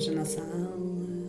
[0.00, 1.28] Entramos nossa aula,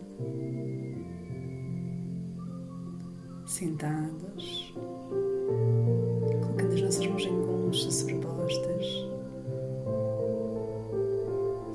[3.44, 4.74] sentados,
[6.40, 8.86] colocando as nossas mãos em concha sobrepostas,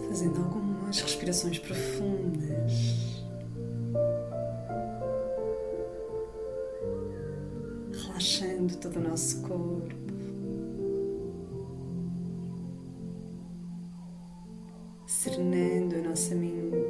[0.07, 3.23] fazendo algumas respirações profundas.
[8.07, 10.07] Relaxando todo o nosso corpo.
[15.27, 16.86] serenando a nossa mente.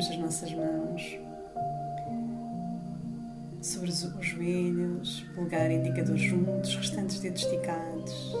[0.00, 1.18] Colocamos as nossas mãos
[3.60, 8.36] sobre os joelhos, polegar e indicador juntos, restantes dedos esticados,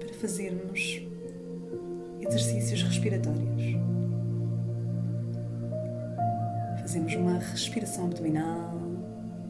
[0.00, 1.02] para fazermos
[2.20, 3.76] exercícios respiratórios.
[6.80, 8.72] Fazemos uma respiração abdominal,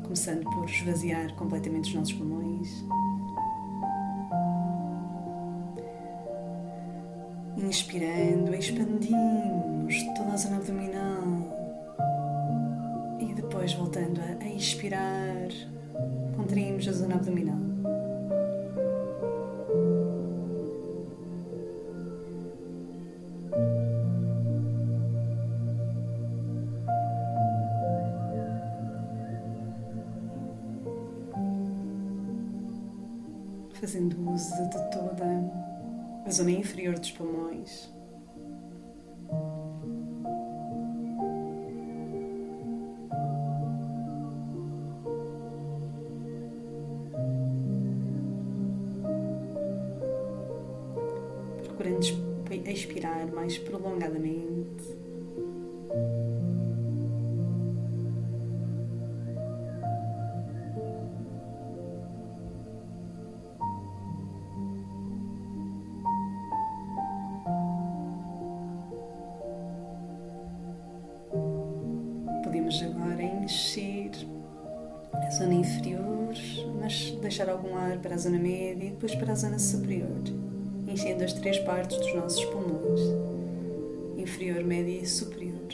[0.02, 2.84] começando por esvaziar completamente os nossos pulmões.
[7.60, 11.58] Inspirando, expandimos toda a zona abdominal
[13.20, 15.48] e depois voltando a expirar,
[16.36, 17.58] contraímos a zona abdominal.
[33.74, 34.87] Fazendo uso de
[36.28, 37.88] a zona inferior dos pulmões.
[51.64, 52.06] Procurando
[52.66, 54.47] expirar mais prolongadamente.
[72.68, 74.10] Podemos agora encher
[75.14, 76.34] a zona inferior,
[76.78, 80.22] mas deixar algum ar para a zona média e depois para a zona superior,
[80.86, 83.00] enchendo as três partes dos nossos pulmões,
[84.18, 85.66] inferior, média e superior.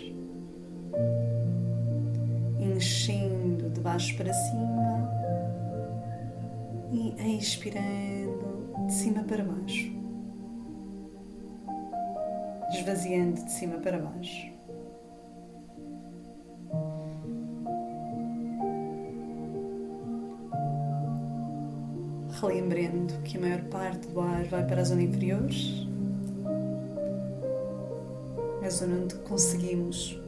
[2.61, 5.11] Enchendo de baixo para cima
[6.93, 9.93] e expirando de cima para baixo,
[12.73, 14.54] esvaziando de cima para baixo.
[22.41, 25.49] Relembrando que a maior parte do ar vai para a zona inferior,
[28.65, 30.21] a zona onde conseguimos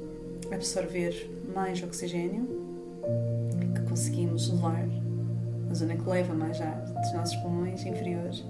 [0.53, 2.47] absorver mais oxigênio,
[3.75, 4.87] que conseguimos levar,
[5.71, 8.45] a zona que leva mais ar dos nossos pulmões inferiores,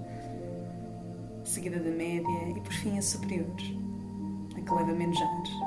[1.43, 3.55] seguida da média e por fim a superior,
[4.55, 5.66] a que leva menos ar.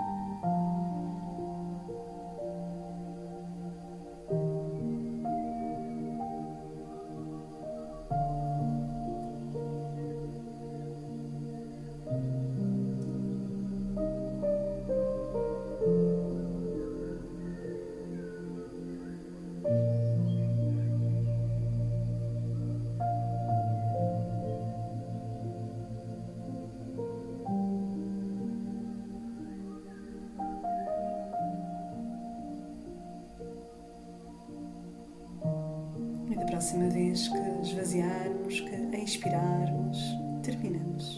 [36.71, 39.99] Próxima vez que esvaziarmos, que expirarmos,
[40.43, 41.17] terminamos.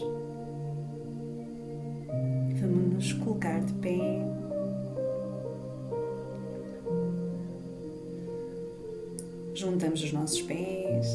[2.59, 3.99] Vamos nos colocar de pé.
[9.53, 11.07] Juntamos os nossos pés.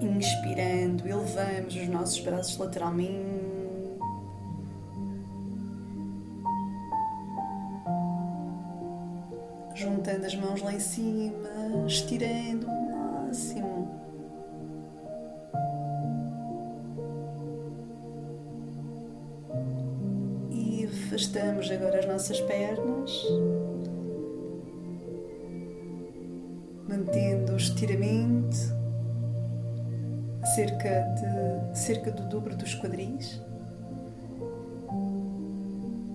[0.00, 3.47] Inspirando, elevamos os nossos braços lateralmente.
[10.18, 11.48] Juntando as mãos lá em cima,
[11.86, 13.88] estirando o máximo.
[20.50, 23.22] E afastando juntamos agora as nossas pernas,
[26.88, 28.56] mantendo o estiramento
[30.54, 31.00] cerca
[31.70, 33.40] de cerca do dobro dos quadris.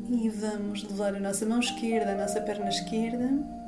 [0.10, 3.63] E vamos levar a nossa mão esquerda, a nossa perna esquerda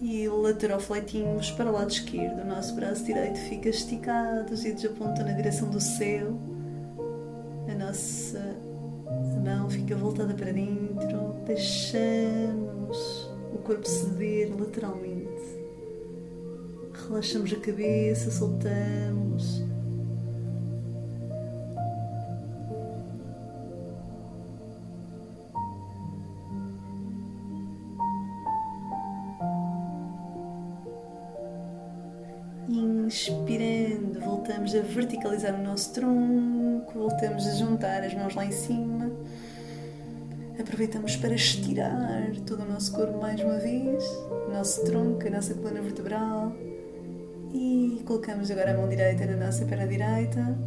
[0.00, 2.42] e laterofletimos para o lado esquerdo.
[2.42, 6.38] O nosso braço direito fica esticado, os dedos apontam na direção do céu.
[7.68, 8.56] A nossa
[9.44, 11.34] mão fica voltada para dentro.
[11.46, 15.26] Deixamos o corpo ceder lateralmente.
[17.08, 19.62] Relaxamos a cabeça, soltamos.
[34.96, 39.12] Verticalizar o nosso tronco, voltamos a juntar as mãos lá em cima.
[40.58, 44.02] Aproveitamos para estirar todo o nosso corpo mais uma vez,
[44.48, 46.52] o nosso tronco, a nossa coluna vertebral.
[47.52, 50.58] E colocamos agora a mão direita na nossa perna direita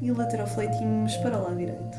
[0.00, 1.98] e laterofleitimos para o lado direito.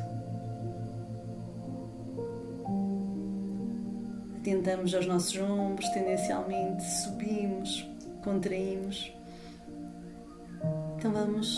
[4.37, 7.85] Atentamos aos nossos ombros, tendencialmente subimos,
[8.23, 9.18] contraímos.
[10.99, 11.57] Então vamos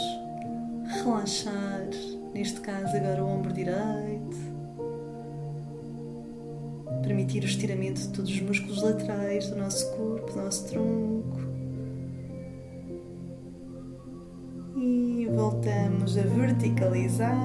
[1.03, 1.89] relaxar,
[2.31, 4.37] neste caso agora o ombro direito.
[7.01, 11.39] Permitir o estiramento de todos os músculos laterais do nosso corpo, do nosso tronco.
[14.77, 17.35] E voltamos a verticalizar.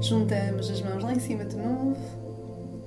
[0.00, 1.96] Juntamos as mãos lá em cima de novo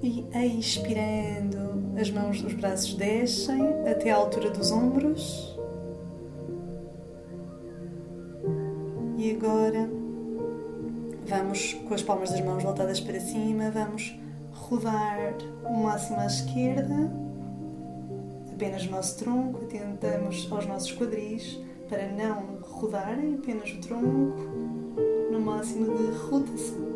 [0.03, 0.25] e
[0.59, 5.60] expirando, as mãos, os braços descem até a altura dos ombros.
[9.21, 9.87] E agora
[11.27, 14.19] vamos com as palmas das mãos voltadas para cima, vamos
[14.51, 16.95] rodar o máximo à esquerda,
[18.51, 24.41] apenas o nosso tronco, atentamos aos nossos quadris para não rodarem, apenas o tronco,
[25.31, 26.90] no máximo de rotação.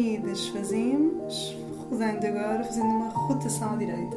[0.00, 1.56] Desfazemos,
[1.90, 4.16] rodando agora, fazendo uma rotação à direita,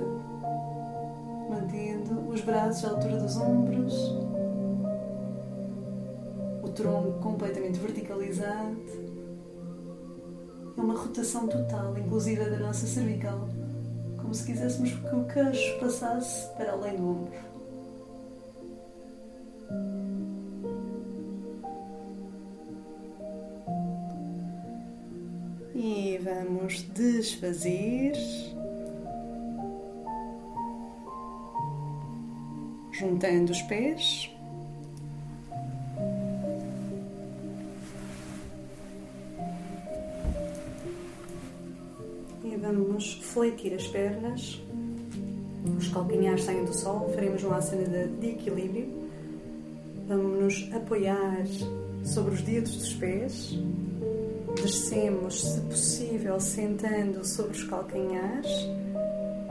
[1.50, 3.94] mantendo os braços à altura dos ombros,
[6.62, 8.78] o tronco completamente verticalizado.
[10.78, 13.48] É uma rotação total, inclusive da nossa cervical,
[14.18, 17.53] como se quiséssemos que o queixo passasse para além do ombro.
[26.24, 28.14] Vamos desfazer.
[32.92, 34.30] Juntando os pés.
[42.46, 44.62] E vamos fletir as pernas.
[45.78, 47.10] Os calcanhares saem do sol.
[47.14, 48.88] Faremos uma asana de equilíbrio.
[50.08, 51.46] Vamos nos apoiar
[52.06, 53.58] sobre os dedos dos pés
[54.64, 58.50] Descemos, se possível, sentando sobre os calcanhares,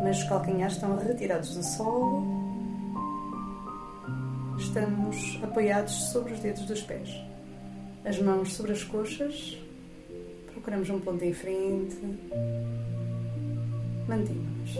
[0.02, 2.24] mas os calcanhares estão retirados do solo.
[4.58, 7.10] Estamos apoiados sobre os dedos dos pés.
[8.06, 9.58] As mãos sobre as coxas.
[10.50, 11.98] Procuramos um ponto em frente.
[14.08, 14.78] Mantemos.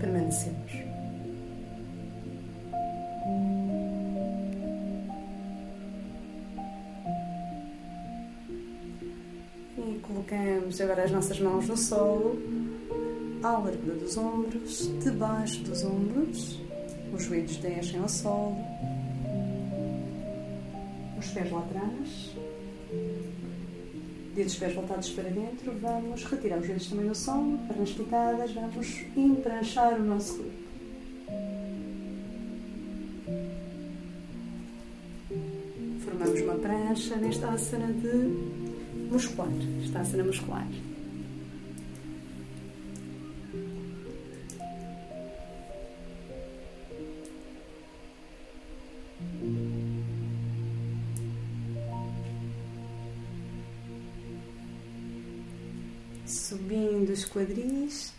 [0.00, 0.89] Permanecemos.
[10.30, 12.38] Colocamos agora as nossas mãos no solo,
[13.42, 16.56] à largura dos ombros, debaixo dos ombros,
[17.12, 18.56] os joelhos descem ao solo,
[21.18, 22.36] os pés lá atrás,
[24.32, 29.04] dedos pés voltados para dentro, vamos retirar os joelhos também do solo, pernas picadas, vamos
[29.16, 30.52] empranchar o nosso corpo.
[36.04, 38.59] Formamos uma prancha nesta asana de
[39.10, 39.48] muscular,
[39.82, 40.66] está a cena muscular.
[56.26, 58.12] Subindo os quadris,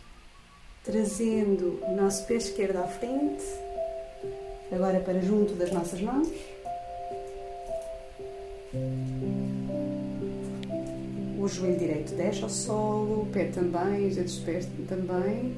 [0.84, 3.44] trazendo o nosso pé esquerdo à frente,
[4.70, 6.28] agora para junto das nossas mãos.
[11.52, 15.54] Joelho direito desce ao solo, o pé também, os dedos de pé também.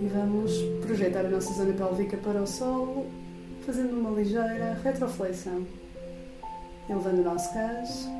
[0.00, 0.52] E vamos
[0.84, 3.06] projetar a nossa zona pélvica para o solo,
[3.64, 5.66] fazendo uma ligeira retroflexão.
[6.88, 8.10] Elevando o nosso caso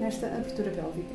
[0.00, 1.14] nesta abertura pélvica.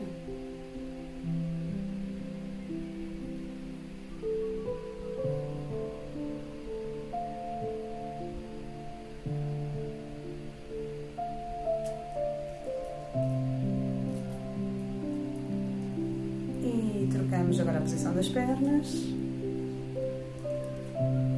[18.30, 18.88] Pernas.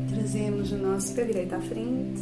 [0.09, 2.21] Trazemos o nosso pé direito à frente.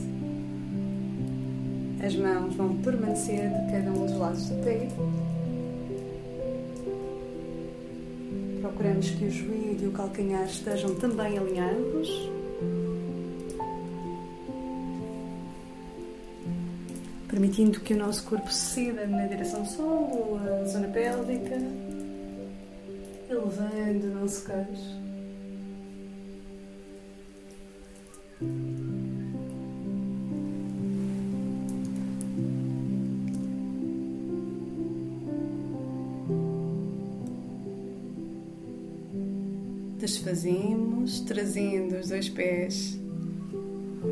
[2.03, 4.88] As mãos vão permanecer de cada um dos lados do pé.
[8.62, 12.30] Procuramos que o joelho e o calcanhar estejam também alinhados.
[17.27, 21.58] Permitindo que o nosso corpo ceda na direção do solo, a zona pélvica
[23.51, 25.01] elevando o nosso queixo.
[40.00, 43.00] Desfazemos, trazendo os dois pés,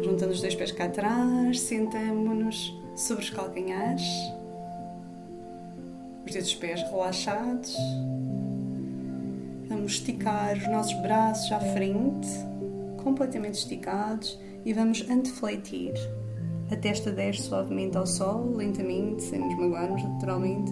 [0.03, 4.03] juntando os dois pés cá atrás, sentamos-nos sobre os calcanhares,
[6.27, 7.75] os dedos dos pés relaxados.
[9.89, 12.27] Vamos esticar os nossos braços à frente,
[13.03, 15.95] completamente esticados, e vamos antefletir.
[16.71, 20.71] A testa desce suavemente ao solo, lentamente, sem nos magoarmos naturalmente.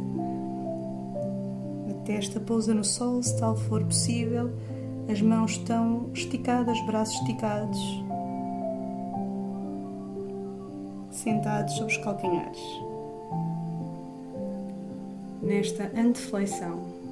[1.89, 4.51] A testa pousa no solo, se tal for possível.
[5.11, 7.79] As mãos estão esticadas, braços esticados.
[11.09, 12.61] Sentados sobre os calcanhares.
[15.41, 17.06] Nesta anteflexão.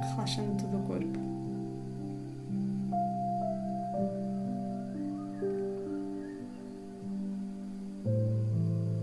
[0.00, 1.18] Relaxando todo o corpo.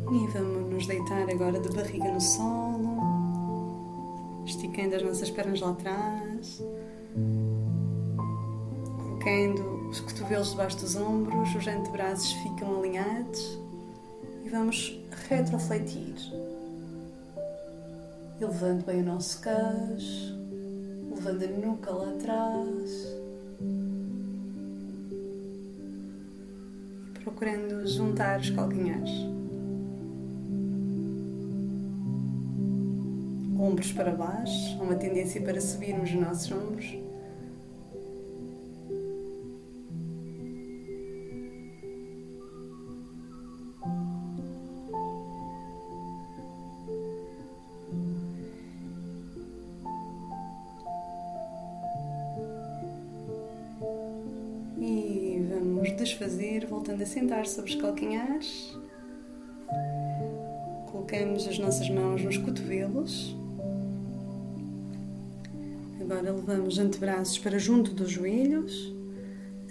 [0.10, 2.98] E vamos nos deitar agora de barriga no solo,
[4.46, 6.64] esticando as nossas pernas lá atrás,
[8.98, 13.60] colocando os cotovelos debaixo dos ombros, os antebraços ficam alinhados
[14.46, 16.16] e vamos retrofletir,
[18.40, 20.37] elevando bem o nosso queixo,
[21.28, 23.18] levando a nuca lá atrás.
[27.24, 29.12] procurando juntar os calcanhares.
[33.60, 36.98] ombros para baixo, há uma tendência para subirmos os nossos ombros.
[57.04, 58.78] A sentar sobre os calcanhares.
[60.92, 63.36] Colocamos as nossas mãos nos cotovelos.
[66.00, 68.94] Agora levamos antebraços para junto dos joelhos,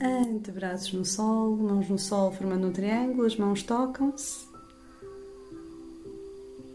[0.01, 4.47] antebraços no sol, mãos no sol formando um triângulo, as mãos tocam-se.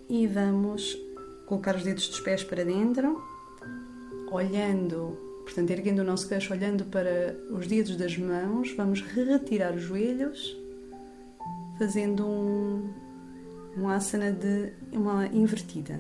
[0.10, 0.98] E vamos
[1.46, 3.22] colocar os dedos dos pés para dentro,
[4.32, 9.82] olhando, portanto, erguendo o nosso queixo, olhando para os dedos das mãos, vamos retirar os
[9.82, 10.58] joelhos,
[11.78, 12.90] fazendo um,
[13.78, 16.00] um asana de uma invertida.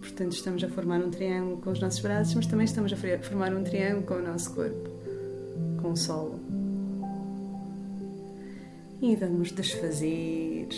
[0.00, 3.52] Portanto, estamos a formar um triângulo com os nossos braços, mas também estamos a formar
[3.54, 5.01] um triângulo com o nosso corpo,
[5.92, 6.40] com o solo.
[9.00, 10.68] E vamos desfazer,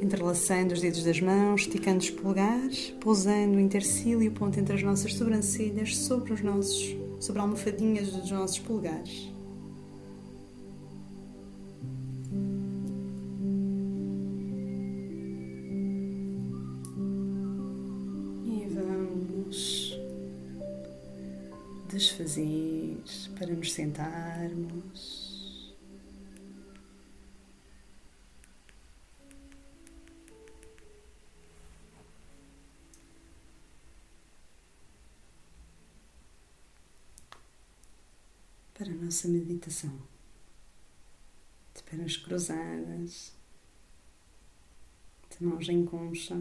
[0.00, 4.82] entrelaçando os dedos das mãos, esticando os polegares, pousando o intercílio, o ponto entre as
[4.82, 9.32] nossas sobrancelhas, sobre os nossos, sobre almofadinhas dos nossos polegares.
[24.02, 25.32] Sentarmos.
[38.74, 39.96] Para a nossa meditação
[41.74, 43.32] de pernas cruzadas,
[45.30, 46.36] de mãos em concha.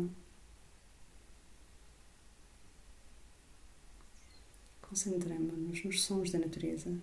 [4.82, 7.00] Concentramos-nos nos sons da natureza,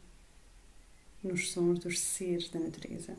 [1.22, 3.16] nos sons dos seres da natureza.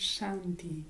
[0.00, 0.82] 上帝。